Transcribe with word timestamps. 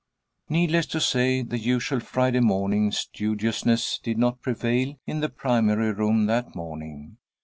Needless 0.49 0.87
to 0.87 0.99
say, 0.99 1.43
the 1.43 1.59
usual 1.59 1.99
Friday 1.99 2.39
morning 2.39 2.91
studiousness 2.91 3.99
did 4.01 4.17
not 4.17 4.41
prevail 4.41 4.95
in 5.05 5.19
the 5.19 5.29
primary 5.29 5.93
room 5.93 6.25
that 6.25 6.55
morning. 6.55 7.17